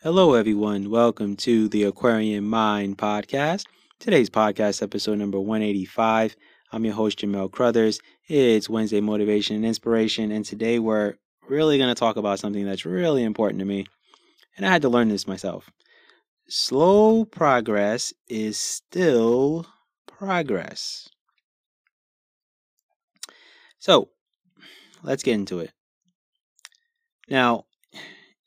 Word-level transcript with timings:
Hello, 0.00 0.34
everyone. 0.34 0.90
Welcome 0.90 1.34
to 1.38 1.68
the 1.68 1.82
Aquarian 1.82 2.44
Mind 2.44 2.96
podcast. 2.96 3.64
Today's 3.98 4.30
podcast, 4.30 4.80
episode 4.80 5.18
number 5.18 5.40
185. 5.40 6.36
I'm 6.70 6.84
your 6.84 6.94
host, 6.94 7.18
Jamell 7.18 7.50
Crouthers. 7.50 7.98
It's 8.28 8.70
Wednesday 8.70 9.00
Motivation 9.00 9.56
and 9.56 9.64
Inspiration, 9.66 10.30
and 10.30 10.44
today 10.44 10.78
we're 10.78 11.14
really 11.48 11.78
going 11.78 11.88
to 11.88 11.98
talk 11.98 12.16
about 12.16 12.38
something 12.38 12.64
that's 12.64 12.86
really 12.86 13.24
important 13.24 13.58
to 13.58 13.64
me. 13.64 13.86
And 14.56 14.64
I 14.64 14.70
had 14.70 14.82
to 14.82 14.88
learn 14.88 15.08
this 15.08 15.26
myself. 15.26 15.68
Slow 16.48 17.24
progress 17.24 18.14
is 18.28 18.56
still 18.56 19.66
progress. 20.06 21.08
So, 23.80 24.10
let's 25.02 25.24
get 25.24 25.34
into 25.34 25.58
it. 25.58 25.72
Now, 27.28 27.64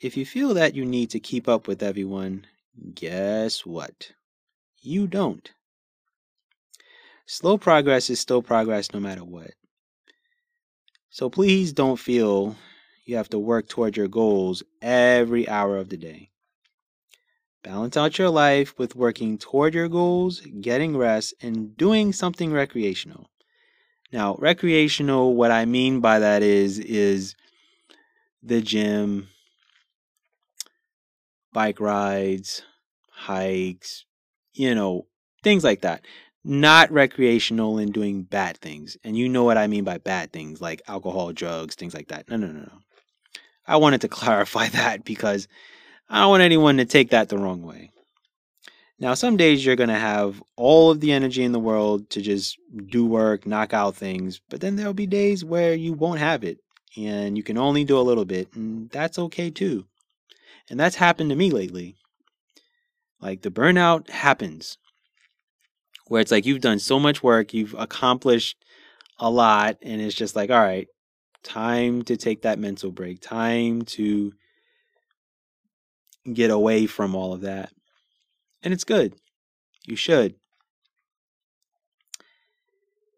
if 0.02 0.18
you 0.18 0.26
feel 0.26 0.56
that 0.56 0.76
you 0.76 0.84
need 0.84 1.12
to 1.12 1.20
keep 1.20 1.48
up 1.48 1.68
with 1.68 1.84
everyone, 1.84 2.46
guess 2.96 3.66
what? 3.66 4.12
You 4.82 5.06
don't. 5.08 5.52
Slow 7.28 7.58
progress 7.58 8.10
is 8.10 8.20
still 8.20 8.42
progress 8.42 8.92
no 8.94 9.00
matter 9.00 9.24
what. 9.24 9.52
So 11.12 11.30
please 11.30 11.72
don't 11.72 12.00
feel 12.00 12.56
you 13.06 13.16
have 13.16 13.30
to 13.30 13.40
work 13.40 13.68
toward 13.68 13.96
your 13.96 14.08
goals 14.08 14.64
every 14.82 15.48
hour 15.48 15.78
of 15.78 15.90
the 15.90 15.98
day. 15.98 16.32
Balance 17.64 17.96
out 17.96 18.18
your 18.18 18.30
life 18.30 18.74
with 18.80 18.96
working 18.96 19.38
toward 19.38 19.76
your 19.76 19.88
goals, 19.88 20.42
getting 20.62 20.98
rest, 20.98 21.36
and 21.42 21.78
doing 21.78 22.12
something 22.12 22.52
recreational. 22.52 23.30
Now, 24.12 24.36
recreational, 24.40 25.36
what 25.36 25.52
I 25.52 25.66
mean 25.66 26.00
by 26.00 26.20
that 26.20 26.42
is 26.42 26.80
is 26.80 27.36
the 28.42 28.62
gym, 28.62 29.28
bike 31.54 31.80
rides, 31.80 32.64
hikes, 33.12 34.06
you 34.54 34.76
know, 34.76 35.06
things 35.44 35.64
like 35.64 35.82
that. 35.82 36.06
Not 36.44 36.92
recreational 36.92 37.78
and 37.78 37.94
doing 37.94 38.24
bad 38.24 38.58
things. 38.58 38.98
And 39.04 39.16
you 39.16 39.30
know 39.30 39.44
what 39.44 39.58
I 39.58 39.68
mean 39.68 39.84
by 39.84 40.00
bad 40.00 40.34
things, 40.34 40.60
like 40.60 40.82
alcohol, 40.88 41.32
drugs, 41.34 41.76
things 41.76 41.94
like 41.94 42.08
that. 42.08 42.30
No, 42.30 42.38
no, 42.38 42.48
no, 42.48 42.62
no. 42.62 42.80
I 43.68 43.78
wanted 43.78 44.02
to 44.02 44.08
clarify 44.20 44.70
that 44.70 45.06
because 45.06 45.48
I 46.10 46.22
don't 46.22 46.30
want 46.30 46.44
anyone 46.44 46.78
to 46.78 46.86
take 46.86 47.12
that 47.12 47.30
the 47.30 47.38
wrong 47.38 47.62
way. 47.62 47.92
Now, 49.00 49.16
some 49.16 49.36
days 49.36 49.66
you're 49.66 49.76
going 49.76 49.90
to 49.90 49.96
have 49.96 50.44
all 50.56 50.92
of 50.92 51.00
the 51.00 51.12
energy 51.12 51.44
in 51.44 51.54
the 51.54 51.60
world 51.60 52.10
to 52.12 52.22
just 52.22 52.58
do 52.86 53.06
work, 53.06 53.48
knock 53.48 53.74
out 53.74 53.96
things, 53.96 54.40
but 54.50 54.62
then 54.62 54.76
there'll 54.76 54.94
be 54.94 55.08
days 55.08 55.44
where 55.44 55.74
you 55.74 55.94
won't 55.94 56.20
have 56.20 56.44
it 56.44 56.60
and 56.98 57.38
you 57.38 57.44
can 57.44 57.58
only 57.58 57.84
do 57.84 57.98
a 57.98 58.02
little 58.02 58.26
bit, 58.26 58.54
and 58.54 58.90
that's 58.90 59.18
okay 59.18 59.50
too. 59.50 59.86
And 60.72 60.80
that's 60.80 60.96
happened 60.96 61.30
to 61.32 61.36
me 61.36 61.52
lately. 61.52 61.98
Like 63.20 63.42
the 63.42 63.52
burnout 63.52 64.10
happens 64.10 64.78
where 66.08 66.22
it's 66.22 66.32
like 66.32 66.46
you've 66.46 66.62
done 66.62 66.80
so 66.80 66.98
much 66.98 67.22
work, 67.22 67.54
you've 67.54 67.76
accomplished 67.78 68.56
a 69.20 69.30
lot, 69.30 69.76
and 69.82 70.02
it's 70.02 70.16
just 70.16 70.34
like, 70.34 70.50
all 70.50 70.58
right, 70.58 70.88
time 71.44 72.04
to 72.04 72.16
take 72.16 72.44
that 72.44 72.58
mental 72.58 72.90
break, 72.90 73.20
time 73.20 73.82
to 73.82 74.32
get 76.32 76.52
away 76.52 76.86
from 76.88 77.16
all 77.16 77.34
of 77.34 77.42
that. 77.42 77.74
And 78.64 78.74
it's 78.74 78.86
good. 78.86 79.14
You 79.86 79.98
should. 79.98 80.36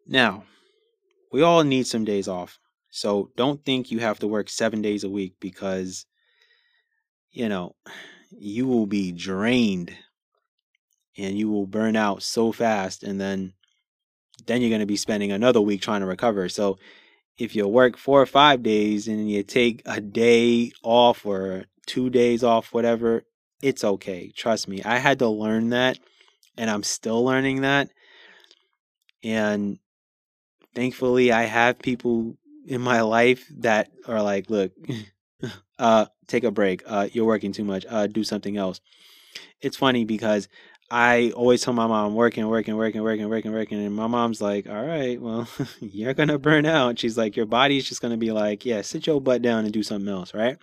Now, 0.08 0.46
we 1.31 1.44
all 1.44 1.64
need 1.64 1.86
some 1.86 2.04
days 2.04 2.28
off. 2.28 2.58
So 2.90 3.30
don't 3.38 3.64
think 3.64 3.92
you 3.92 4.00
have 4.00 4.18
to 4.20 4.28
work 4.28 4.50
seven 4.50 4.81
days 4.81 5.04
a 5.04 5.09
week 5.09 5.36
because 5.40 6.08
you 7.33 7.49
know, 7.49 7.75
you 8.31 8.67
will 8.67 8.85
be 8.85 9.11
drained 9.11 9.94
and 11.17 11.38
you 11.38 11.49
will 11.49 11.67
burn 11.67 11.95
out 11.95 12.23
so 12.23 12.51
fast 12.51 13.03
and 13.03 13.19
then 13.19 13.53
then 14.45 14.61
you're 14.61 14.69
going 14.69 14.79
to 14.79 14.85
be 14.85 14.97
spending 14.97 15.31
another 15.31 15.61
week 15.61 15.81
trying 15.81 16.01
to 16.01 16.07
recover. 16.07 16.49
So 16.49 16.77
if 17.38 17.55
you 17.55 17.67
work 17.67 17.97
4 17.97 18.21
or 18.21 18.25
5 18.25 18.63
days 18.63 19.07
and 19.07 19.29
you 19.29 19.44
take 19.44 19.81
a 19.85 20.01
day 20.01 20.71
off 20.81 21.25
or 21.25 21.66
2 21.85 22.09
days 22.09 22.44
off 22.44 22.73
whatever, 22.73 23.23
it's 23.61 23.83
okay. 23.83 24.31
Trust 24.35 24.67
me. 24.67 24.81
I 24.83 24.97
had 24.97 25.19
to 25.19 25.27
learn 25.27 25.69
that 25.69 26.00
and 26.57 26.69
I'm 26.69 26.83
still 26.83 27.23
learning 27.23 27.61
that. 27.61 27.89
And 29.23 29.79
thankfully 30.75 31.31
I 31.31 31.44
have 31.44 31.79
people 31.79 32.35
in 32.65 32.81
my 32.81 33.01
life 33.01 33.45
that 33.59 33.91
are 34.07 34.21
like, 34.21 34.50
look, 34.50 34.71
uh, 35.79 36.07
take 36.28 36.44
a 36.44 36.51
break. 36.51 36.84
Uh, 36.85 37.07
you're 37.11 37.25
working 37.25 37.51
too 37.51 37.63
much. 37.63 37.85
Uh, 37.89 38.07
do 38.07 38.23
something 38.23 38.57
else. 38.57 38.81
It's 39.61 39.78
funny 39.78 40.06
because 40.06 40.47
I 40.91 41.31
always 41.35 41.63
tell 41.63 41.73
my 41.73 41.88
mom, 41.88 42.13
working, 42.13 42.47
working, 42.47 42.75
working, 42.78 43.01
working, 43.01 43.28
working, 43.28 43.51
working. 43.51 43.84
And 43.84 43.95
my 43.95 44.06
mom's 44.06 44.41
like, 44.41 44.69
all 44.69 44.85
right, 44.85 45.19
well, 45.19 45.47
you're 45.79 46.13
going 46.13 46.29
to 46.29 46.38
burn 46.38 46.67
out. 46.67 47.00
She's 47.00 47.17
like, 47.17 47.35
your 47.35 47.47
body's 47.47 47.89
just 47.89 48.01
going 48.01 48.12
to 48.12 48.17
be 48.17 48.31
like, 48.31 48.66
yeah, 48.66 48.81
sit 48.81 49.07
your 49.07 49.19
butt 49.19 49.41
down 49.41 49.63
and 49.63 49.73
do 49.73 49.81
something 49.81 50.07
else, 50.07 50.35
right? 50.35 50.57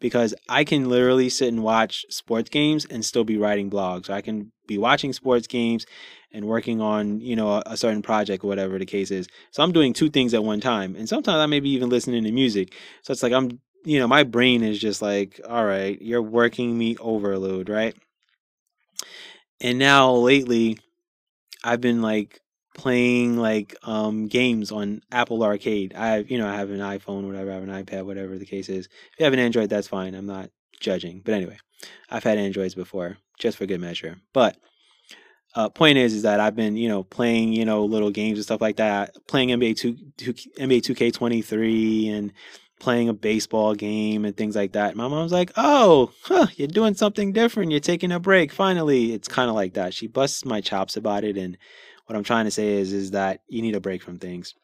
Because 0.00 0.34
I 0.48 0.64
can 0.64 0.88
literally 0.88 1.28
sit 1.28 1.48
and 1.48 1.62
watch 1.62 2.04
sports 2.08 2.50
games 2.50 2.86
and 2.86 3.04
still 3.04 3.22
be 3.22 3.36
writing 3.36 3.70
blogs. 3.70 4.10
I 4.10 4.20
can 4.20 4.50
be 4.66 4.78
watching 4.78 5.12
sports 5.12 5.46
games 5.46 5.86
and 6.32 6.46
working 6.46 6.80
on, 6.80 7.20
you 7.20 7.36
know, 7.36 7.50
a, 7.52 7.62
a 7.66 7.76
certain 7.76 8.02
project 8.02 8.42
or 8.42 8.48
whatever 8.48 8.78
the 8.80 8.86
case 8.86 9.10
is. 9.12 9.28
So 9.52 9.62
I'm 9.62 9.70
doing 9.70 9.92
two 9.92 10.10
things 10.10 10.34
at 10.34 10.42
one 10.42 10.60
time. 10.60 10.96
And 10.96 11.08
sometimes 11.08 11.36
I 11.36 11.46
may 11.46 11.60
be 11.60 11.70
even 11.70 11.88
listening 11.88 12.24
to 12.24 12.32
music. 12.32 12.74
So 13.02 13.12
it's 13.12 13.22
like 13.22 13.32
I'm 13.32 13.60
you 13.84 13.98
know, 13.98 14.06
my 14.06 14.22
brain 14.22 14.62
is 14.62 14.78
just 14.78 15.02
like, 15.02 15.40
all 15.48 15.64
right, 15.64 16.00
you're 16.00 16.22
working 16.22 16.76
me 16.76 16.96
overload, 16.98 17.68
right? 17.68 17.94
And 19.60 19.78
now 19.78 20.12
lately, 20.12 20.78
I've 21.64 21.80
been 21.80 22.02
like 22.02 22.40
playing 22.74 23.36
like 23.36 23.76
um 23.82 24.26
games 24.28 24.72
on 24.72 25.02
Apple 25.10 25.42
Arcade. 25.44 25.94
I 25.94 26.08
have, 26.08 26.30
you 26.30 26.38
know, 26.38 26.48
I 26.48 26.56
have 26.56 26.70
an 26.70 26.80
iPhone, 26.80 27.26
whatever, 27.26 27.50
I 27.50 27.54
have 27.54 27.62
an 27.62 27.84
iPad, 27.84 28.04
whatever 28.04 28.38
the 28.38 28.46
case 28.46 28.68
is. 28.68 28.86
If 28.86 29.18
you 29.18 29.24
have 29.24 29.32
an 29.32 29.38
Android, 29.38 29.68
that's 29.68 29.88
fine. 29.88 30.14
I'm 30.14 30.26
not 30.26 30.50
judging. 30.80 31.22
But 31.24 31.34
anyway, 31.34 31.58
I've 32.10 32.24
had 32.24 32.38
Androids 32.38 32.74
before, 32.74 33.18
just 33.38 33.58
for 33.58 33.66
good 33.66 33.80
measure. 33.80 34.16
But 34.32 34.56
uh, 35.54 35.68
point 35.68 35.98
is, 35.98 36.14
is 36.14 36.22
that 36.22 36.40
I've 36.40 36.56
been, 36.56 36.76
you 36.76 36.88
know, 36.88 37.02
playing, 37.02 37.52
you 37.52 37.64
know, 37.64 37.84
little 37.84 38.10
games 38.10 38.38
and 38.38 38.44
stuff 38.44 38.60
like 38.60 38.76
that, 38.76 39.14
playing 39.28 39.50
NBA 39.50 39.76
two, 39.76 39.96
two 40.16 40.32
NBA 40.32 40.82
two 40.82 40.94
K 40.94 41.10
twenty 41.10 41.42
three, 41.42 42.08
and 42.08 42.32
playing 42.82 43.08
a 43.08 43.14
baseball 43.14 43.74
game 43.74 44.24
and 44.24 44.36
things 44.36 44.56
like 44.56 44.72
that. 44.72 44.96
My 44.96 45.08
mom's 45.08 45.32
like, 45.32 45.52
"Oh, 45.56 46.12
huh, 46.24 46.48
you're 46.56 46.68
doing 46.68 46.94
something 46.94 47.32
different. 47.32 47.70
You're 47.70 47.80
taking 47.80 48.12
a 48.12 48.20
break. 48.20 48.52
Finally." 48.52 49.12
It's 49.14 49.28
kind 49.28 49.48
of 49.48 49.56
like 49.56 49.74
that. 49.74 49.94
She 49.94 50.06
busts 50.06 50.44
my 50.44 50.60
chops 50.60 50.96
about 50.96 51.24
it 51.24 51.36
and 51.36 51.56
what 52.06 52.16
I'm 52.16 52.24
trying 52.24 52.44
to 52.46 52.50
say 52.50 52.74
is 52.74 52.92
is 52.92 53.12
that 53.12 53.40
you 53.48 53.62
need 53.62 53.74
a 53.74 53.80
break 53.80 54.02
from 54.02 54.18
things. 54.18 54.54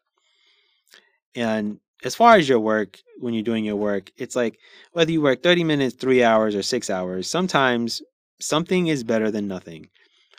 And 1.35 1.79
as 2.03 2.15
far 2.15 2.35
as 2.35 2.47
your 2.47 2.59
work, 2.59 2.99
when 3.19 3.33
you're 3.33 3.43
doing 3.43 3.65
your 3.65 3.75
work, 3.75 4.11
it's 4.17 4.35
like 4.35 4.59
whether 4.93 5.11
you 5.11 5.21
work 5.21 5.43
30 5.43 5.63
minutes, 5.63 5.95
3 5.95 6.23
hours 6.23 6.55
or 6.55 6.63
6 6.63 6.89
hours, 6.89 7.29
sometimes 7.29 8.01
something 8.39 8.87
is 8.87 9.03
better 9.03 9.31
than 9.31 9.47
nothing. 9.47 9.89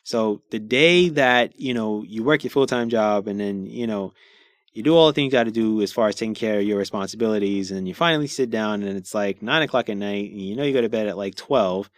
So 0.05 0.43
the 0.51 0.59
day 0.59 1.09
that, 1.11 1.59
you 1.61 1.75
know, 1.75 2.03
you 2.03 2.23
work 2.23 2.43
your 2.45 2.51
full-time 2.51 2.89
job 2.89 3.29
and 3.29 3.39
then, 3.39 3.67
you 3.67 3.87
know, 3.87 4.13
you 4.73 4.83
do 4.83 4.95
all 4.97 5.09
the 5.09 5.13
things 5.13 5.27
you 5.27 5.39
got 5.39 5.45
to 5.45 5.51
do 5.51 5.83
as 5.83 5.93
far 5.93 6.09
as 6.09 6.15
taking 6.15 6.35
care 6.35 6.59
of 6.59 6.65
your 6.65 6.79
responsibilities, 6.79 7.71
and 7.71 7.89
you 7.89 7.95
finally 7.95 8.27
sit 8.27 8.51
down, 8.51 8.83
and 8.83 8.97
it's 8.97 9.15
like 9.15 9.43
nine 9.43 9.63
o'clock 9.63 9.89
at 9.89 9.97
night, 9.97 10.31
and 10.31 10.41
you 10.41 10.57
know 10.57 10.63
you 10.63 10.73
go 10.73 10.81
to 10.81 10.89
bed 10.89 11.07
at 11.07 11.17
like 11.17 11.35
twelve. 11.35 11.91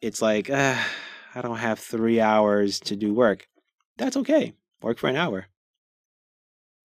It's 0.00 0.20
like 0.22 0.50
uh, 0.50 0.76
I 1.34 1.42
don't 1.42 1.58
have 1.58 1.78
three 1.78 2.20
hours 2.20 2.80
to 2.80 2.96
do 2.96 3.14
work. 3.14 3.48
That's 3.96 4.16
okay. 4.18 4.54
Work 4.82 4.98
for 4.98 5.08
an 5.08 5.16
hour 5.16 5.46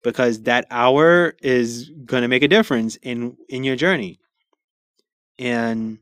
because 0.03 0.43
that 0.43 0.67
hour 0.69 1.33
is 1.41 1.89
going 2.05 2.21
to 2.21 2.27
make 2.27 2.43
a 2.43 2.47
difference 2.47 2.95
in 2.97 3.35
in 3.49 3.63
your 3.63 3.75
journey. 3.75 4.19
And 5.39 5.97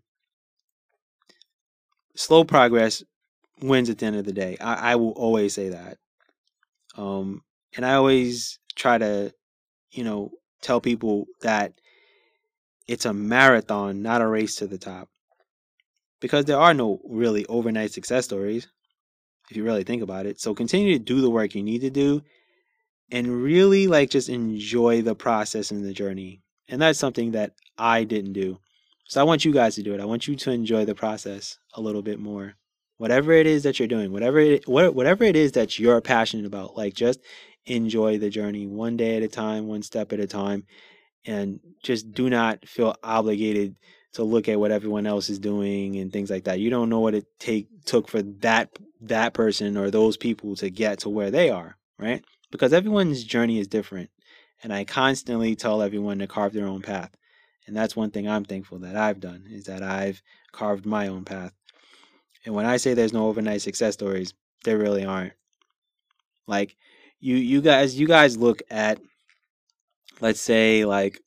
slow 2.15 2.43
progress 2.43 3.01
wins 3.61 3.89
at 3.89 3.97
the 3.97 4.05
end 4.05 4.17
of 4.17 4.25
the 4.25 4.33
day. 4.33 4.57
I, 4.59 4.91
I 4.91 4.95
will 4.97 5.11
always 5.11 5.53
say 5.53 5.69
that. 5.69 5.97
Um, 6.95 7.41
and 7.75 7.85
I 7.85 7.95
always 7.95 8.59
try 8.75 8.97
to, 8.97 9.33
you 9.91 10.03
know, 10.03 10.31
tell 10.61 10.81
people 10.81 11.25
that 11.41 11.73
it's 12.87 13.05
a 13.05 13.13
marathon, 13.13 14.01
not 14.01 14.21
a 14.21 14.27
race 14.27 14.55
to 14.57 14.67
the 14.67 14.77
top. 14.77 15.09
Because 16.19 16.45
there 16.45 16.59
are 16.59 16.73
no 16.73 17.01
really 17.03 17.45
overnight 17.47 17.91
success 17.91 18.25
stories, 18.25 18.67
if 19.49 19.57
you 19.57 19.63
really 19.63 19.83
think 19.83 20.01
about 20.01 20.25
it. 20.25 20.39
So 20.39 20.53
continue 20.53 20.97
to 20.97 21.03
do 21.03 21.21
the 21.21 21.29
work 21.29 21.53
you 21.53 21.63
need 21.63 21.81
to 21.81 21.89
do 21.89 22.23
and 23.11 23.43
really 23.43 23.87
like 23.87 24.09
just 24.09 24.29
enjoy 24.29 25.01
the 25.01 25.15
process 25.15 25.71
and 25.71 25.83
the 25.83 25.93
journey. 25.93 26.41
And 26.69 26.81
that's 26.81 26.99
something 26.99 27.31
that 27.31 27.51
I 27.77 28.05
didn't 28.05 28.33
do. 28.33 28.59
So 29.05 29.19
I 29.19 29.25
want 29.25 29.43
you 29.43 29.53
guys 29.53 29.75
to 29.75 29.83
do 29.83 29.93
it. 29.93 29.99
I 29.99 30.05
want 30.05 30.27
you 30.27 30.35
to 30.37 30.51
enjoy 30.51 30.85
the 30.85 30.95
process 30.95 31.57
a 31.73 31.81
little 31.81 32.01
bit 32.01 32.19
more. 32.19 32.55
Whatever 33.03 33.33
it 33.33 33.45
is 33.45 33.63
that 33.63 33.79
you're 33.79 33.87
doing, 33.89 34.13
whatever 34.13 34.39
it, 34.39 34.65
whatever 34.65 35.25
it 35.25 35.35
is 35.35 35.51
that 35.51 35.77
you're 35.77 35.99
passionate 35.99 36.45
about, 36.45 36.77
like 36.77 36.93
just 36.93 37.19
enjoy 37.65 38.17
the 38.17 38.29
journey 38.29 38.65
one 38.65 38.95
day 38.95 39.17
at 39.17 39.23
a 39.23 39.27
time, 39.27 39.67
one 39.67 39.83
step 39.83 40.13
at 40.13 40.21
a 40.21 40.25
time, 40.25 40.63
and 41.25 41.59
just 41.83 42.13
do 42.13 42.29
not 42.29 42.65
feel 42.65 42.95
obligated 43.03 43.75
to 44.13 44.23
look 44.23 44.47
at 44.47 44.57
what 44.57 44.71
everyone 44.71 45.05
else 45.05 45.29
is 45.29 45.37
doing 45.37 45.97
and 45.97 46.13
things 46.13 46.29
like 46.29 46.45
that. 46.45 46.61
You 46.61 46.69
don't 46.69 46.87
know 46.87 47.01
what 47.01 47.13
it 47.13 47.25
take 47.39 47.67
took 47.83 48.07
for 48.07 48.21
that 48.21 48.69
that 49.01 49.33
person 49.33 49.75
or 49.75 49.91
those 49.91 50.15
people 50.15 50.55
to 50.55 50.69
get 50.69 50.99
to 50.99 51.09
where 51.09 51.29
they 51.29 51.49
are, 51.49 51.75
right? 51.99 52.23
Because 52.51 52.71
everyone's 52.71 53.25
journey 53.25 53.59
is 53.59 53.67
different. 53.67 54.11
And 54.63 54.71
I 54.73 54.85
constantly 54.85 55.57
tell 55.57 55.81
everyone 55.81 56.19
to 56.19 56.27
carve 56.27 56.53
their 56.53 56.67
own 56.67 56.81
path. 56.81 57.11
And 57.67 57.75
that's 57.75 57.97
one 57.97 58.11
thing 58.11 58.29
I'm 58.29 58.45
thankful 58.45 58.79
that 58.79 58.95
I've 58.95 59.19
done 59.19 59.43
is 59.49 59.65
that 59.65 59.83
I've 59.83 60.21
carved 60.53 60.85
my 60.85 61.09
own 61.09 61.25
path. 61.25 61.51
And 62.45 62.53
when 62.53 62.65
I 62.65 62.77
say 62.77 62.93
there's 62.93 63.13
no 63.13 63.27
overnight 63.27 63.61
success 63.61 63.93
stories, 63.93 64.33
there 64.63 64.77
really 64.77 65.05
aren't. 65.05 65.33
Like 66.47 66.75
you 67.19 67.35
you 67.35 67.61
guys 67.61 67.97
you 67.97 68.07
guys 68.07 68.37
look 68.37 68.61
at 68.69 68.99
let's 70.19 70.41
say 70.41 70.85
like 70.85 71.21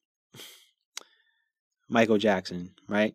Michael 1.88 2.18
Jackson, 2.18 2.72
right? 2.88 3.14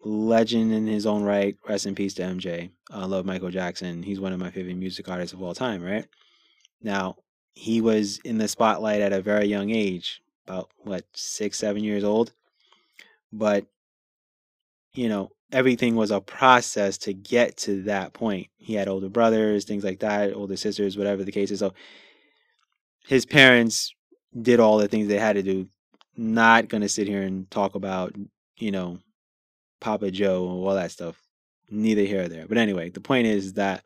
Legend 0.00 0.72
in 0.72 0.86
his 0.86 1.06
own 1.06 1.22
right. 1.22 1.56
Rest 1.68 1.86
in 1.86 1.94
peace 1.94 2.14
to 2.14 2.22
MJ. 2.22 2.70
I 2.90 3.04
love 3.04 3.24
Michael 3.26 3.50
Jackson. 3.50 4.02
He's 4.02 4.20
one 4.20 4.32
of 4.32 4.40
my 4.40 4.50
favorite 4.50 4.76
music 4.76 5.08
artists 5.08 5.32
of 5.32 5.42
all 5.42 5.54
time, 5.54 5.82
right? 5.82 6.06
Now, 6.80 7.16
he 7.54 7.80
was 7.80 8.18
in 8.24 8.38
the 8.38 8.48
spotlight 8.48 9.00
at 9.00 9.12
a 9.12 9.20
very 9.20 9.46
young 9.46 9.70
age, 9.70 10.22
about 10.46 10.70
what, 10.78 11.04
six, 11.14 11.58
seven 11.58 11.82
years 11.82 12.04
old. 12.04 12.32
But, 13.32 13.66
you 14.94 15.08
know, 15.08 15.30
everything 15.52 15.96
was 15.96 16.10
a 16.10 16.20
process 16.20 16.98
to 16.98 17.14
get 17.14 17.56
to 17.56 17.82
that 17.84 18.12
point. 18.12 18.48
He 18.56 18.74
had 18.74 18.88
older 18.88 19.08
brothers, 19.08 19.64
things 19.64 19.84
like 19.84 20.00
that, 20.00 20.34
older 20.34 20.56
sisters, 20.56 20.96
whatever 20.96 21.24
the 21.24 21.32
case 21.32 21.50
is. 21.50 21.60
So 21.60 21.72
his 23.06 23.24
parents 23.24 23.94
did 24.40 24.60
all 24.60 24.78
the 24.78 24.88
things 24.88 25.08
they 25.08 25.18
had 25.18 25.36
to 25.36 25.42
do. 25.42 25.68
Not 26.16 26.68
going 26.68 26.82
to 26.82 26.88
sit 26.88 27.06
here 27.06 27.22
and 27.22 27.50
talk 27.50 27.74
about, 27.74 28.14
you 28.58 28.70
know, 28.70 28.98
Papa 29.80 30.10
Joe 30.10 30.48
and 30.50 30.66
all 30.66 30.74
that 30.74 30.90
stuff. 30.90 31.16
Neither 31.70 32.02
here 32.02 32.24
or 32.24 32.28
there. 32.28 32.46
But 32.46 32.58
anyway, 32.58 32.90
the 32.90 33.00
point 33.00 33.26
is 33.26 33.54
that 33.54 33.84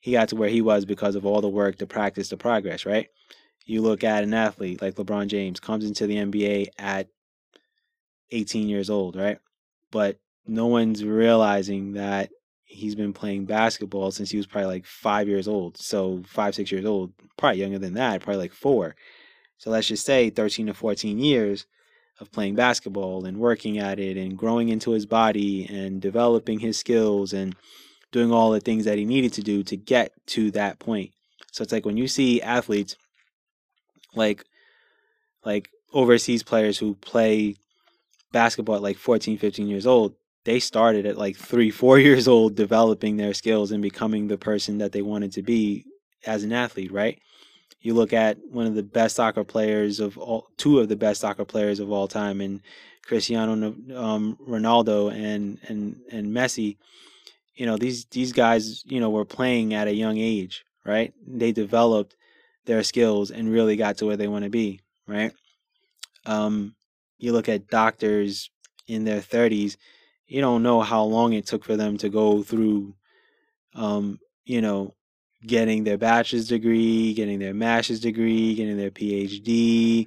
he 0.00 0.12
got 0.12 0.28
to 0.28 0.36
where 0.36 0.48
he 0.48 0.62
was 0.62 0.84
because 0.84 1.16
of 1.16 1.24
all 1.24 1.40
the 1.40 1.48
work, 1.48 1.78
the 1.78 1.86
practice, 1.86 2.28
the 2.28 2.36
progress, 2.36 2.84
right? 2.84 3.08
You 3.64 3.82
look 3.82 4.04
at 4.04 4.24
an 4.24 4.34
athlete 4.34 4.82
like 4.82 4.94
LeBron 4.94 5.28
James 5.28 5.60
comes 5.60 5.84
into 5.84 6.06
the 6.06 6.16
NBA 6.16 6.68
at 6.78 7.08
18 8.30 8.68
years 8.68 8.90
old, 8.90 9.16
right? 9.16 9.38
But 9.90 10.18
no 10.48 10.66
one's 10.66 11.04
realizing 11.04 11.92
that 11.92 12.30
he's 12.64 12.94
been 12.94 13.12
playing 13.12 13.44
basketball 13.44 14.10
since 14.10 14.30
he 14.30 14.36
was 14.36 14.46
probably 14.46 14.66
like 14.66 14.86
five 14.86 15.28
years 15.28 15.48
old. 15.48 15.76
So 15.76 16.22
five, 16.26 16.54
six 16.54 16.70
years 16.70 16.84
old, 16.84 17.12
probably 17.36 17.60
younger 17.60 17.78
than 17.78 17.94
that, 17.94 18.22
probably 18.22 18.42
like 18.42 18.52
four. 18.52 18.94
So 19.58 19.70
let's 19.70 19.88
just 19.88 20.04
say 20.04 20.30
13 20.30 20.66
to 20.66 20.74
14 20.74 21.18
years 21.18 21.66
of 22.20 22.32
playing 22.32 22.54
basketball 22.54 23.24
and 23.24 23.38
working 23.38 23.78
at 23.78 23.98
it 23.98 24.16
and 24.16 24.36
growing 24.36 24.68
into 24.68 24.90
his 24.90 25.06
body 25.06 25.66
and 25.66 26.00
developing 26.00 26.60
his 26.60 26.78
skills 26.78 27.32
and 27.32 27.54
doing 28.12 28.32
all 28.32 28.50
the 28.50 28.60
things 28.60 28.84
that 28.84 28.98
he 28.98 29.04
needed 29.04 29.32
to 29.34 29.42
do 29.42 29.62
to 29.62 29.76
get 29.76 30.12
to 30.26 30.50
that 30.52 30.78
point. 30.78 31.12
So 31.52 31.62
it's 31.62 31.72
like 31.72 31.86
when 31.86 31.96
you 31.96 32.08
see 32.08 32.42
athletes 32.42 32.96
like 34.14 34.44
like 35.44 35.70
overseas 35.92 36.42
players 36.42 36.78
who 36.78 36.94
play 36.94 37.56
basketball 38.32 38.76
at 38.76 38.82
like 38.82 38.98
14, 38.98 39.38
15 39.38 39.66
years 39.66 39.86
old, 39.86 40.14
they 40.48 40.60
started 40.60 41.04
at 41.04 41.18
like 41.18 41.36
3, 41.36 41.70
4 41.70 41.98
years 42.08 42.26
old 42.26 42.54
developing 42.54 43.18
their 43.18 43.34
skills 43.34 43.70
and 43.70 43.82
becoming 43.82 44.28
the 44.28 44.38
person 44.38 44.78
that 44.78 44.92
they 44.92 45.02
wanted 45.02 45.30
to 45.32 45.42
be 45.42 45.84
as 46.26 46.42
an 46.42 46.54
athlete, 46.54 46.90
right? 46.90 47.20
You 47.82 47.92
look 47.92 48.14
at 48.14 48.38
one 48.50 48.66
of 48.66 48.74
the 48.74 48.82
best 48.82 49.16
soccer 49.16 49.44
players 49.44 50.00
of 50.00 50.16
all, 50.16 50.48
two 50.56 50.80
of 50.80 50.88
the 50.88 50.96
best 50.96 51.20
soccer 51.20 51.44
players 51.44 51.80
of 51.80 51.92
all 51.92 52.08
time, 52.08 52.40
and 52.40 52.62
Cristiano 53.04 53.52
um, 53.94 54.38
Ronaldo 54.48 55.12
and 55.12 55.58
and 55.68 56.00
and 56.10 56.34
Messi. 56.34 56.78
You 57.54 57.66
know 57.66 57.76
these 57.76 58.06
these 58.06 58.32
guys, 58.32 58.82
you 58.86 58.98
know, 59.00 59.10
were 59.10 59.24
playing 59.24 59.74
at 59.74 59.86
a 59.86 59.94
young 59.94 60.18
age, 60.18 60.64
right? 60.84 61.12
They 61.24 61.52
developed 61.52 62.16
their 62.64 62.82
skills 62.82 63.30
and 63.30 63.52
really 63.52 63.76
got 63.76 63.98
to 63.98 64.06
where 64.06 64.16
they 64.16 64.28
want 64.28 64.44
to 64.44 64.50
be, 64.50 64.80
right? 65.06 65.32
Um, 66.26 66.74
you 67.18 67.32
look 67.32 67.48
at 67.48 67.68
doctors 67.68 68.50
in 68.88 69.04
their 69.04 69.20
30s, 69.20 69.76
you 70.28 70.40
don't 70.40 70.62
know 70.62 70.80
how 70.80 71.02
long 71.02 71.32
it 71.32 71.46
took 71.46 71.64
for 71.64 71.76
them 71.76 71.96
to 71.98 72.08
go 72.08 72.42
through, 72.42 72.94
um, 73.74 74.20
you 74.44 74.60
know, 74.60 74.94
getting 75.46 75.84
their 75.84 75.98
bachelor's 75.98 76.48
degree, 76.48 77.14
getting 77.14 77.38
their 77.38 77.54
master's 77.54 78.00
degree, 78.00 78.54
getting 78.54 78.76
their 78.76 78.90
PhD, 78.90 80.06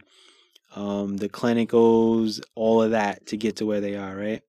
um, 0.75 1.18
the 1.18 1.29
clinicals, 1.29 2.41
all 2.56 2.81
of 2.81 2.91
that 2.91 3.25
to 3.27 3.38
get 3.38 3.57
to 3.57 3.65
where 3.65 3.81
they 3.81 3.95
are, 3.95 4.15
right? 4.15 4.41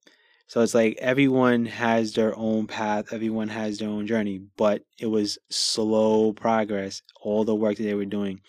So 0.46 0.60
it's 0.60 0.74
like 0.74 0.98
everyone 1.00 1.64
has 1.64 2.12
their 2.12 2.36
own 2.36 2.66
path, 2.66 3.12
everyone 3.12 3.48
has 3.48 3.78
their 3.78 3.88
own 3.88 4.06
journey, 4.06 4.42
but 4.58 4.82
it 4.98 5.06
was 5.06 5.38
slow 5.50 6.34
progress, 6.34 7.00
all 7.22 7.44
the 7.44 7.54
work 7.54 7.78
that 7.78 7.84
they 7.84 7.94
were 7.94 8.04
doing. 8.04 8.40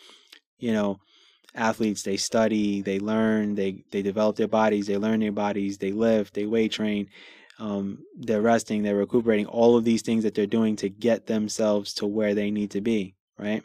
You 0.57 0.73
know, 0.73 0.99
athletes 1.55 2.03
they 2.03 2.17
study, 2.17 2.81
they 2.81 2.99
learn, 2.99 3.55
they 3.55 3.83
they 3.91 4.01
develop 4.01 4.35
their 4.35 4.47
bodies, 4.47 4.87
they 4.87 4.97
learn 4.97 5.19
their 5.19 5.31
bodies, 5.31 5.77
they 5.77 5.91
lift, 5.91 6.33
they 6.33 6.45
weight 6.45 6.71
train, 6.71 7.09
um, 7.59 7.99
they're 8.17 8.41
resting, 8.41 8.83
they're 8.83 8.95
recuperating, 8.95 9.45
all 9.45 9.77
of 9.77 9.83
these 9.83 10.01
things 10.01 10.23
that 10.23 10.33
they're 10.33 10.45
doing 10.45 10.75
to 10.77 10.89
get 10.89 11.27
themselves 11.27 11.93
to 11.95 12.07
where 12.07 12.33
they 12.33 12.51
need 12.51 12.71
to 12.71 12.81
be, 12.81 13.15
right? 13.37 13.63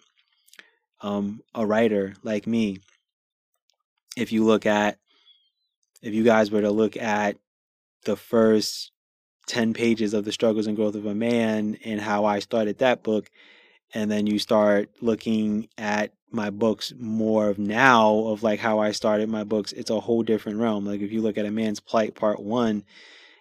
Um, 1.00 1.40
a 1.54 1.64
writer 1.64 2.14
like 2.22 2.46
me, 2.46 2.80
if 4.16 4.32
you 4.32 4.44
look 4.44 4.66
at, 4.66 4.98
if 6.02 6.12
you 6.12 6.24
guys 6.24 6.50
were 6.50 6.60
to 6.62 6.70
look 6.70 6.96
at 6.96 7.36
the 8.04 8.16
first 8.16 8.92
10 9.46 9.72
pages 9.72 10.12
of 10.12 10.24
the 10.24 10.32
struggles 10.32 10.66
and 10.66 10.76
growth 10.76 10.94
of 10.94 11.06
a 11.06 11.14
man 11.14 11.78
and 11.84 12.00
how 12.00 12.24
I 12.24 12.40
started 12.40 12.78
that 12.78 13.02
book, 13.02 13.30
and 13.94 14.10
then 14.10 14.26
you 14.26 14.38
start 14.38 14.90
looking 15.00 15.68
at 15.78 16.12
my 16.30 16.50
books 16.50 16.92
more 16.98 17.48
of 17.48 17.58
now 17.58 18.14
of 18.26 18.42
like 18.42 18.60
how 18.60 18.78
I 18.78 18.92
started 18.92 19.28
my 19.28 19.44
books, 19.44 19.72
it's 19.72 19.90
a 19.90 20.00
whole 20.00 20.22
different 20.22 20.58
realm. 20.58 20.84
Like 20.84 21.00
if 21.00 21.12
you 21.12 21.22
look 21.22 21.38
at 21.38 21.46
a 21.46 21.50
man's 21.50 21.80
plight 21.80 22.14
part 22.14 22.40
one, 22.40 22.84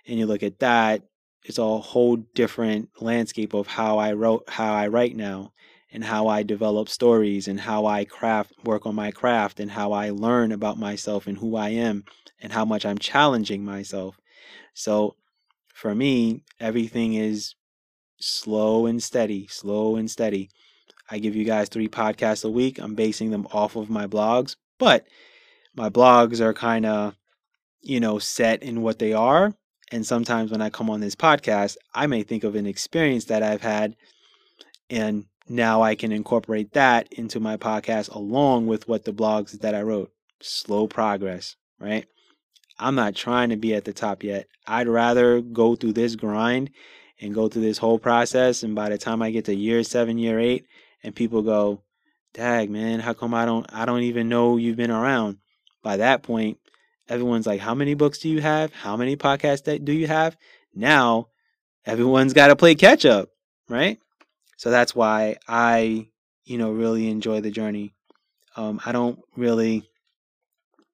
and 0.07 0.18
you 0.18 0.25
look 0.25 0.44
at 0.44 0.60
that, 0.60 1.04
it's 1.44 1.57
a 1.57 1.78
whole 1.78 2.16
different 2.16 2.89
landscape 3.00 3.54
of 3.54 3.68
how 3.68 3.98
I 3.98 4.13
wrote, 4.13 4.50
how 4.50 4.74
I 4.74 4.88
write 4.88 5.16
now, 5.16 5.54
and 5.92 6.04
how 6.04 6.28
I 6.28 6.44
develop 6.44 6.89
stories, 6.89 7.48
and 7.48 7.60
how 7.60 7.86
I 7.86 8.06
craft, 8.06 8.53
work 8.63 8.86
on 8.86 8.96
my 8.96 9.12
craft, 9.12 9.60
and 9.60 9.72
how 9.72 9.91
I 9.91 10.10
learn 10.10 10.51
about 10.51 10.77
myself 10.77 11.27
and 11.27 11.38
who 11.38 11.56
I 11.56 11.70
am, 11.70 12.06
and 12.41 12.51
how 12.51 12.65
much 12.65 12.86
I'm 12.86 12.98
challenging 12.98 13.63
myself. 13.63 14.17
So, 14.74 15.15
for 15.74 15.94
me, 15.94 16.44
everything 16.60 17.13
is 17.13 17.56
slow 18.20 18.86
and 18.86 19.01
steady, 19.01 19.48
slow 19.48 19.96
and 19.96 20.10
steady. 20.10 20.50
I 21.09 21.19
give 21.19 21.35
you 21.35 21.45
guys 21.45 21.69
three 21.69 21.87
podcasts 21.87 22.43
a 22.43 22.49
week. 22.49 22.79
I'm 22.79 22.95
basing 22.95 23.31
them 23.31 23.47
off 23.51 23.75
of 23.75 23.89
my 23.89 24.07
blogs, 24.07 24.55
but 24.77 25.07
my 25.75 25.89
blogs 25.89 26.39
are 26.39 26.53
kind 26.53 26.85
of, 26.85 27.15
you 27.81 27.99
know, 27.99 28.19
set 28.19 28.63
in 28.63 28.81
what 28.81 28.99
they 28.99 29.13
are. 29.13 29.53
And 29.91 30.05
sometimes 30.05 30.51
when 30.51 30.61
I 30.61 30.69
come 30.69 30.89
on 30.89 30.99
this 30.99 31.15
podcast, 31.15 31.77
I 31.93 32.07
may 32.07 32.23
think 32.23 32.43
of 32.43 32.55
an 32.55 32.65
experience 32.65 33.25
that 33.25 33.41
I've 33.41 33.61
had, 33.61 33.95
and 34.89 35.25
now 35.47 35.81
I 35.81 35.95
can 35.95 36.11
incorporate 36.11 36.73
that 36.73 37.11
into 37.13 37.39
my 37.39 37.55
podcast 37.55 38.13
along 38.13 38.67
with 38.67 38.87
what 38.87 39.05
the 39.05 39.13
blogs 39.13 39.59
that 39.61 39.75
I 39.75 39.81
wrote. 39.81 40.11
Slow 40.41 40.87
progress, 40.87 41.55
right? 41.79 42.05
I'm 42.79 42.95
not 42.95 43.15
trying 43.15 43.49
to 43.49 43.55
be 43.55 43.73
at 43.73 43.85
the 43.85 43.93
top 43.93 44.23
yet. 44.23 44.47
I'd 44.67 44.87
rather 44.87 45.41
go 45.41 45.75
through 45.75 45.93
this 45.93 46.15
grind 46.15 46.71
and 47.19 47.33
go 47.33 47.47
through 47.47 47.63
this 47.63 47.77
whole 47.77 47.97
process. 47.97 48.63
And 48.63 48.75
by 48.75 48.89
the 48.89 48.97
time 48.97 49.21
I 49.21 49.31
get 49.31 49.45
to 49.45 49.55
year 49.55 49.83
seven, 49.83 50.17
year 50.17 50.39
eight, 50.39 50.65
and 51.04 51.16
people 51.16 51.42
go, 51.42 51.82
Dag, 52.34 52.70
man, 52.70 53.00
how 53.00 53.13
come 53.13 53.34
I 53.34 53.46
don't 53.46 53.66
I 53.74 53.86
don't 53.86 54.04
even 54.04 54.30
know 54.30 54.58
you've 54.58 54.77
been 54.77 54.92
around? 54.92 55.38
By 55.82 55.98
that 55.98 56.24
point, 56.24 56.60
everyone's 57.10 57.48
like, 57.48 57.60
how 57.60 57.74
many 57.74 57.94
books 57.94 58.20
do 58.20 58.30
you 58.30 58.42
have? 58.42 58.74
How 58.74 58.98
many 58.98 59.16
podcasts 59.16 59.63
that 59.66 59.86
do 59.86 59.94
you 59.94 60.08
have? 60.08 60.38
Now 60.74 61.30
everyone's 61.86 62.34
got 62.34 62.48
to 62.48 62.56
play 62.56 62.75
catch 62.75 63.06
up, 63.06 63.30
right? 63.70 64.00
So 64.58 64.72
that's 64.72 64.96
why 64.96 65.38
I, 65.48 66.10
you 66.46 66.58
know, 66.58 66.72
really 66.72 67.10
enjoy 67.10 67.42
the 67.42 67.51
journey. 67.51 67.94
Um, 68.56 68.82
I 68.86 68.92
don't 68.92 69.20
really 69.36 69.84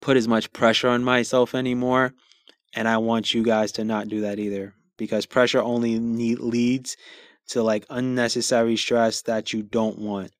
put 0.02 0.18
as 0.18 0.28
much 0.28 0.52
pressure 0.52 0.90
on 0.90 1.04
myself 1.04 1.56
anymore. 1.56 2.14
And 2.76 2.88
I 2.88 2.98
want 2.98 3.34
you 3.34 3.44
guys 3.44 3.74
to 3.74 3.84
not 3.84 4.10
do 4.10 4.22
that 4.22 4.40
either 4.40 4.74
because 4.98 5.26
pressure 5.26 5.62
only 5.62 6.00
need, 6.00 6.40
leads 6.40 6.98
to 7.50 7.64
like 7.64 7.86
unnecessary 7.90 8.78
stress 8.78 9.22
that 9.24 9.54
you 9.54 9.64
don't 9.64 10.00
want. 10.00 10.32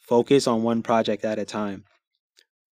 Focus 0.00 0.46
on 0.46 0.62
one 0.62 0.82
project 0.82 1.24
at 1.24 1.38
a 1.38 1.44
time. 1.44 1.84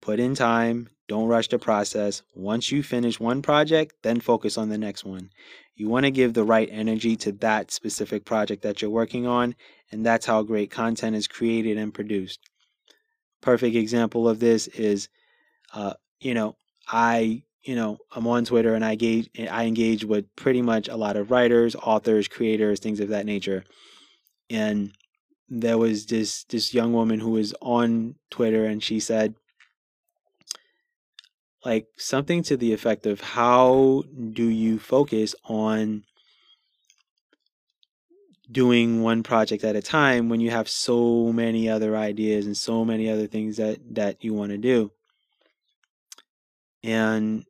Put 0.01 0.20
in 0.20 0.34
time, 0.34 0.89
don't 1.08 1.28
rush 1.28 1.50
the 1.50 1.60
process. 1.60 2.22
Once 2.34 2.72
you 2.72 2.82
finish 2.84 3.20
one 3.20 3.42
project, 3.42 3.96
then 4.04 4.20
focus 4.20 4.58
on 4.58 4.70
the 4.70 4.78
next 4.78 5.04
one. 5.04 5.30
You 5.75 5.89
want 5.89 6.06
to 6.06 6.12
give 6.12 6.34
the 6.34 6.44
right 6.44 6.70
energy 6.72 7.16
to 7.18 7.32
that 7.34 7.72
specific 7.72 8.25
project 8.25 8.63
that 8.63 8.82
you're 8.82 8.92
working 8.92 9.28
on, 9.28 9.56
and 9.92 10.06
that's 10.06 10.25
how 10.25 10.44
great 10.44 10.72
content 10.72 11.16
is 11.16 11.28
created 11.28 11.78
and 11.78 11.94
produced. 11.94 12.39
Perfect 13.42 13.75
example 13.75 14.28
of 14.28 14.39
this 14.39 14.68
is, 14.68 15.10
uh, 15.74 15.94
you 16.20 16.34
know, 16.34 16.56
I 16.88 17.44
you 17.63 17.75
know, 17.75 17.98
I'm 18.12 18.28
on 18.28 18.46
Twitter 18.46 18.74
and 18.74 18.86
I 18.86 18.94
engage, 18.94 19.30
I 19.38 19.66
engage 19.66 20.06
with 20.06 20.34
pretty 20.36 20.62
much 20.62 20.88
a 20.88 20.96
lot 20.96 21.18
of 21.18 21.32
writers, 21.32 21.75
authors, 21.75 22.28
creators, 22.28 22.80
things 22.80 23.00
of 23.00 23.10
that 23.10 23.25
nature. 23.25 23.63
And 24.50 24.94
there 25.50 25.78
was 25.78 26.06
this 26.06 26.44
this 26.46 26.74
young 26.74 26.94
woman 26.94 27.20
who 27.20 27.32
was 27.32 27.54
on 27.62 28.16
Twitter 28.30 28.66
and 28.66 28.84
she 28.84 29.00
said 29.00 29.34
like 31.66 31.88
something 31.98 32.44
to 32.44 32.56
the 32.56 32.72
effect 32.72 33.06
of 33.06 33.20
how 33.20 34.04
do 34.32 34.48
you 34.48 34.80
focus 34.80 35.36
on 35.46 36.04
doing 38.51 39.01
one 39.01 39.24
project 39.24 39.63
at 39.63 39.75
a 39.75 39.82
time 39.82 40.30
when 40.30 40.39
you 40.39 40.51
have 40.51 40.70
so 40.70 41.32
many 41.34 41.70
other 41.70 41.98
ideas 41.98 42.46
and 42.46 42.56
so 42.56 42.86
many 42.86 43.10
other 43.10 43.28
things 43.28 43.58
that 43.58 43.80
that 43.96 44.24
you 44.24 44.34
want 44.34 44.51
to 44.51 44.58
do 44.58 44.92
and 46.84 47.46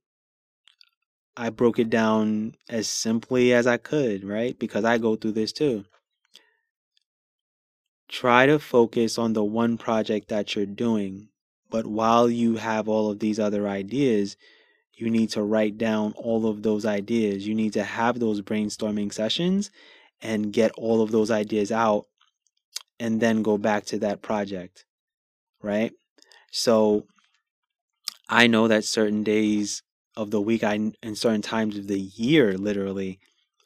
I 1.39 1.50
broke 1.51 1.79
it 1.79 1.89
down 1.89 2.55
as 2.67 2.89
simply 2.89 3.53
as 3.53 3.65
I 3.65 3.77
could, 3.77 4.25
right? 4.25 4.60
Because 4.60 4.84
I 4.84 4.98
go 4.98 5.15
through 5.15 5.31
this 5.31 5.53
too. 5.53 5.86
Try 8.10 8.46
to 8.46 8.60
focus 8.60 9.17
on 9.17 9.31
the 9.31 9.43
one 9.43 9.77
project 9.77 10.27
that 10.27 10.53
you're 10.53 10.65
doing. 10.65 11.29
But 11.69 11.86
while 11.88 12.29
you 12.29 12.58
have 12.58 12.89
all 12.89 13.10
of 13.10 13.19
these 13.19 13.39
other 13.39 13.69
ideas, 13.69 14.36
you 14.93 15.10
need 15.10 15.29
to 15.29 15.41
write 15.41 15.77
down 15.77 16.12
all 16.17 16.46
of 16.46 16.62
those 16.62 16.86
ideas. 16.86 17.48
You 17.48 17.55
need 17.55 17.72
to 17.72 17.86
have 17.86 18.19
those 18.19 18.41
brainstorming 18.41 19.13
sessions 19.13 19.72
and 20.22 20.51
get 20.51 20.72
all 20.74 21.01
of 21.01 21.12
those 21.12 21.31
ideas 21.31 21.72
out 21.72 22.08
and 23.00 23.22
then 23.22 23.43
go 23.43 23.58
back 23.58 23.86
to 23.86 24.00
that 24.00 24.22
project, 24.22 24.84
right? 25.62 25.93
So 26.51 27.05
I 28.27 28.48
know 28.48 28.67
that 28.67 28.84
certain 28.84 29.24
days 29.24 29.84
of 30.20 30.32
the 30.32 30.42
week, 30.42 30.64
I 30.64 30.74
and 31.02 31.18
certain 31.18 31.42
times 31.42 31.78
of 31.78 31.88
the 31.88 32.00
year, 32.00 32.58
literally, 32.58 33.20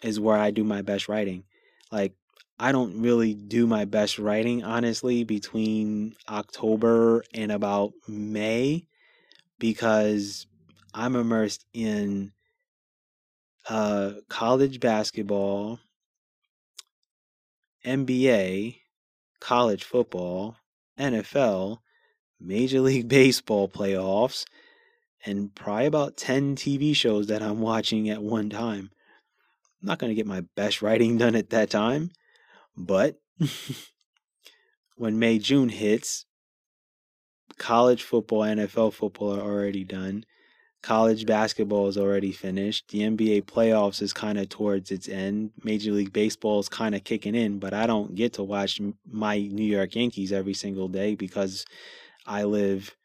is 0.04 0.20
where 0.20 0.38
I 0.38 0.52
do 0.52 0.64
my 0.64 0.84
best 0.84 1.10
writing. 1.10 1.46
Like 1.92 2.14
I 2.60 2.72
don't 2.72 3.02
really 3.02 3.34
do 3.34 3.66
my 3.66 3.86
best 3.86 4.20
writing, 4.20 4.64
honestly, 4.64 5.24
between 5.24 6.16
October 6.30 7.24
and 7.34 7.52
about 7.52 7.94
May 8.08 8.86
because 9.58 10.46
I'm 10.94 11.16
immersed 11.16 11.66
in 11.74 12.32
uh, 13.68 14.12
college 14.30 14.80
basketball, 14.80 15.80
NBA, 17.84 18.78
college 19.40 19.84
football, 19.84 20.56
NFL, 21.00 21.80
Major 22.40 22.82
League 22.82 23.08
Baseball 23.10 23.68
playoffs, 23.68 24.46
and 25.26 25.54
probably 25.56 25.86
about 25.86 26.18
10 26.18 26.56
TV 26.56 26.96
shows 26.96 27.28
that 27.28 27.42
I'm 27.42 27.62
watching 27.62 28.10
at 28.10 28.22
one 28.22 28.50
time. 28.50 28.92
I'm 29.82 29.88
not 29.88 30.00
going 30.00 30.10
to 30.10 30.16
get 30.16 30.28
my 30.28 30.42
best 30.56 30.82
writing 30.82 31.18
done 31.18 31.36
at 31.36 31.50
that 31.52 31.70
time, 31.70 32.12
but 32.76 33.20
when 34.96 35.20
May, 35.20 35.40
June 35.40 35.70
hits, 35.70 36.26
college 37.58 38.04
football, 38.04 38.42
NFL 38.42 38.94
football 38.94 39.36
are 39.36 39.42
already 39.42 39.84
done. 39.84 40.26
College 40.82 41.26
basketball 41.26 41.88
is 41.88 41.98
already 41.98 42.34
finished. 42.34 42.90
The 42.90 43.02
NBA 43.02 43.44
playoffs 43.44 44.02
is 44.02 44.12
kind 44.12 44.38
of 44.38 44.50
towards 44.50 44.92
its 44.92 45.08
end. 45.08 45.52
Major 45.64 45.94
League 45.94 46.12
Baseball 46.12 46.60
is 46.60 46.68
kind 46.68 46.94
of 46.94 47.06
kicking 47.06 47.36
in, 47.36 47.60
but 47.60 47.74
I 47.74 47.88
don't 47.88 48.16
get 48.16 48.34
to 48.34 48.44
watch 48.44 48.82
my 49.10 49.40
New 49.40 49.64
York 49.64 49.96
Yankees 49.96 50.34
every 50.34 50.54
single 50.54 50.90
day 50.90 51.16
because 51.16 51.66
I 52.26 52.44
live, 52.44 52.98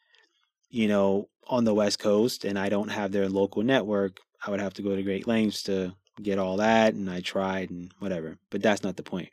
you 0.70 0.88
know, 0.88 1.28
on 1.48 1.64
the 1.64 1.74
West 1.74 1.98
Coast 1.98 2.44
and 2.44 2.58
I 2.58 2.68
don't 2.68 2.88
have 2.88 3.12
their 3.12 3.28
local 3.28 3.62
network. 3.62 4.20
I 4.44 4.50
would 4.50 4.60
have 4.60 4.74
to 4.74 4.82
go 4.82 4.94
to 4.94 5.02
great 5.02 5.26
lengths 5.26 5.62
to 5.64 5.94
get 6.22 6.38
all 6.38 6.58
that 6.58 6.94
and 6.94 7.08
I 7.10 7.20
tried 7.20 7.70
and 7.70 7.92
whatever. 7.98 8.38
But 8.50 8.62
that's 8.62 8.82
not 8.82 8.96
the 8.96 9.02
point. 9.02 9.30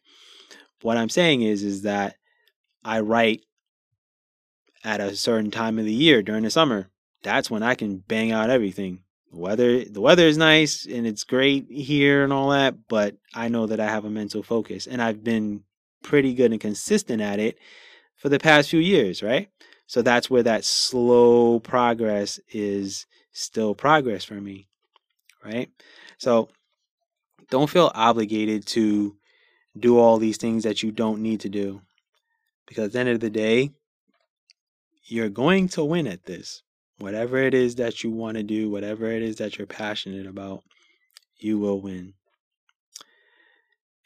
What 0.82 0.98
I'm 0.98 1.10
saying 1.10 1.42
is 1.42 1.64
is 1.64 1.84
that 1.84 2.16
I 2.84 3.00
write 3.00 3.42
at 4.84 5.02
a 5.02 5.16
certain 5.16 5.52
time 5.52 5.80
of 5.80 5.86
the 5.86 5.94
year 5.94 6.22
during 6.22 6.44
the 6.44 6.52
summer. 6.52 6.90
That's 7.24 7.50
when 7.50 7.64
I 7.64 7.76
can 7.76 7.98
bang 7.98 8.32
out 8.32 8.50
everything. 8.50 9.02
The 9.32 9.40
weather 9.40 9.84
the 9.84 10.02
weather 10.02 10.28
is 10.28 10.38
nice 10.38 10.86
and 10.86 11.08
it's 11.08 11.24
great 11.24 11.68
here 11.70 12.24
and 12.24 12.32
all 12.32 12.50
that, 12.50 12.76
but 12.88 13.18
I 13.34 13.50
know 13.50 13.66
that 13.66 13.80
I 13.80 13.88
have 13.88 14.06
a 14.06 14.10
mental 14.10 14.44
focus 14.44 14.88
and 14.88 15.02
I've 15.02 15.24
been 15.24 15.64
pretty 16.04 16.36
good 16.36 16.52
and 16.52 16.62
consistent 16.62 17.22
at 17.22 17.40
it 17.40 17.58
for 18.16 18.30
the 18.30 18.40
past 18.40 18.70
few 18.70 18.80
years, 18.80 19.24
right? 19.24 19.50
So 19.88 20.02
that's 20.02 20.30
where 20.30 20.44
that 20.44 20.66
slow 20.66 21.60
progress 21.60 22.40
is 22.50 23.06
still 23.32 23.76
progress 23.76 24.24
for 24.24 24.36
me, 24.36 24.68
right? 25.44 25.70
So 26.18 26.50
don't 27.50 27.70
feel 27.70 27.92
obligated 27.94 28.66
to 28.68 29.16
do 29.78 30.00
all 30.00 30.18
these 30.18 30.38
things 30.38 30.64
that 30.64 30.82
you 30.82 30.92
don't 30.92 31.22
need 31.22 31.42
to 31.42 31.50
do 31.50 31.82
because 32.68 32.86
at 32.86 32.92
the 32.94 33.00
end 33.00 33.10
of 33.10 33.20
the 33.20 33.30
day, 33.30 33.72
you're 35.04 35.30
going 35.30 35.68
to 35.70 35.84
win 35.84 36.08
at 36.08 36.26
this. 36.26 36.64
Whatever 36.98 37.38
it 37.38 37.54
is 37.54 37.76
that 37.76 38.04
you 38.04 38.10
want 38.10 38.38
to 38.38 38.44
do, 38.44 38.70
whatever 38.70 39.12
it 39.12 39.22
is 39.22 39.36
that 39.38 39.58
you're 39.58 39.68
passionate 39.68 40.26
about, 40.26 40.64
you 41.38 41.60
will 41.60 41.82
win. 41.82 42.14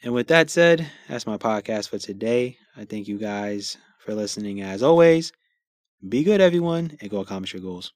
And 0.02 0.12
with 0.12 0.28
that 0.28 0.50
said, 0.50 0.90
that's 1.08 1.26
my 1.26 1.36
podcast 1.36 1.88
for 1.88 1.98
today. 1.98 2.58
I 2.76 2.84
thank 2.84 3.06
you 3.06 3.18
guys 3.18 3.76
for 3.98 4.14
listening 4.14 4.60
as 4.60 4.82
always. 4.82 5.32
Be 6.06 6.24
good, 6.24 6.42
everyone, 6.42 6.98
and 7.00 7.08
go 7.10 7.20
accomplish 7.20 7.54
your 7.54 7.62
goals. 7.62 7.94